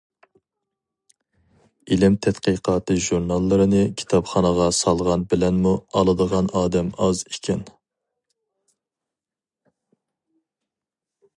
ئىلىم 1.95 2.15
تەتقىقاتى 2.25 2.95
ژۇرناللىرىنى 3.07 3.81
كىتابخانىغا 4.01 4.65
سالغان 4.77 5.25
بىلەنمۇ 5.33 5.73
ئالىدىغان 5.99 6.49
ئادەم 6.61 6.89
ئاز 7.01 7.23
ئىكەن. 7.33 7.63